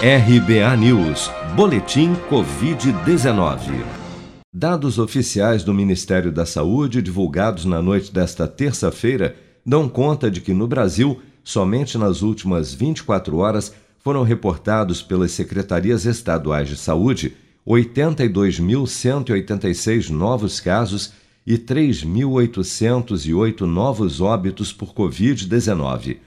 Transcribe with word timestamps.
RBA 0.00 0.76
News, 0.76 1.28
Boletim 1.56 2.14
Covid-19. 2.30 3.84
Dados 4.54 4.96
oficiais 4.96 5.64
do 5.64 5.74
Ministério 5.74 6.30
da 6.30 6.46
Saúde, 6.46 7.02
divulgados 7.02 7.64
na 7.64 7.82
noite 7.82 8.12
desta 8.12 8.46
terça-feira, 8.46 9.34
dão 9.66 9.88
conta 9.88 10.30
de 10.30 10.40
que 10.40 10.54
no 10.54 10.68
Brasil, 10.68 11.20
somente 11.42 11.98
nas 11.98 12.22
últimas 12.22 12.72
24 12.72 13.38
horas, 13.38 13.74
foram 13.98 14.22
reportados 14.22 15.02
pelas 15.02 15.32
secretarias 15.32 16.06
estaduais 16.06 16.68
de 16.68 16.76
saúde 16.76 17.34
82.186 17.66 20.10
novos 20.10 20.60
casos 20.60 21.12
e 21.44 21.58
3.808 21.58 23.62
novos 23.62 24.20
óbitos 24.20 24.72
por 24.72 24.94
Covid-19. 24.94 26.18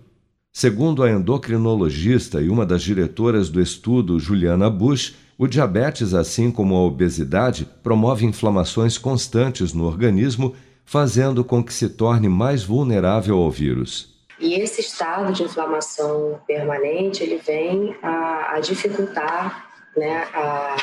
Segundo 0.52 1.03
a 1.03 1.11
endocrinologista 1.11 2.42
e 2.42 2.50
uma 2.50 2.66
das 2.66 2.81
diretoras 2.81 3.50
do 3.50 3.61
estudo, 3.61 4.19
Juliana 4.19 4.69
Bush, 4.69 5.16
o 5.38 5.47
diabetes, 5.47 6.14
assim 6.14 6.52
como 6.52 6.75
a 6.75 6.81
obesidade, 6.81 7.66
promove 7.81 8.25
inflamações 8.25 8.97
constantes 8.97 9.73
no 9.73 9.86
organismo, 9.86 10.56
fazendo 10.83 11.45
com 11.45 11.64
que 11.64 11.73
se 11.73 11.88
torne 11.88 12.28
mais 12.28 12.64
vulnerável 12.64 13.38
ao 13.38 13.50
vírus. 13.50 14.17
E 14.39 14.56
esse 14.56 14.81
estado 14.81 15.31
de 15.31 15.44
inflamação 15.44 16.39
permanente, 16.47 17.23
ele 17.23 17.38
vem 17.38 17.95
a, 18.02 18.56
a 18.56 18.59
dificultar 18.59 19.69
né, 19.95 20.28
a, 20.34 20.75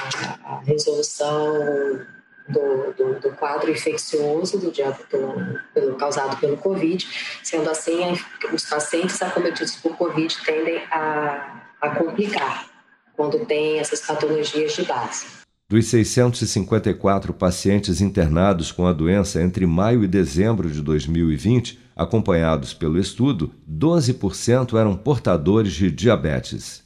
a 0.44 0.60
resolução 0.64 2.00
do, 2.48 2.92
do, 2.92 3.20
do, 3.20 3.30
quadro 3.32 3.70
infeccioso 3.70 4.58
do, 4.58 4.70
do, 4.70 5.96
causado 5.96 6.38
pelo 6.38 6.56
Covid. 6.56 7.06
Sendo 7.42 7.68
assim, 7.70 8.00
os 8.52 8.64
pacientes 8.64 9.20
acometidos 9.20 9.76
por 9.76 9.96
Covid 9.96 10.36
tendem 10.44 10.78
a, 10.90 11.62
a 11.80 11.90
complicar 11.90 12.68
quando 13.14 13.44
tem 13.46 13.78
essas 13.78 14.00
patologias 14.00 14.72
de 14.74 14.82
base. 14.84 15.26
Dos 15.68 15.88
654 15.88 17.34
pacientes 17.34 18.00
internados 18.00 18.70
com 18.70 18.86
a 18.86 18.92
doença 18.92 19.42
entre 19.42 19.66
maio 19.66 20.04
e 20.04 20.06
dezembro 20.06 20.70
de 20.70 20.80
2020, 20.80 21.80
acompanhados 21.96 22.72
pelo 22.72 23.00
estudo, 23.00 23.52
12% 23.68 24.78
eram 24.78 24.94
portadores 24.94 25.72
de 25.72 25.90
diabetes. 25.90 26.85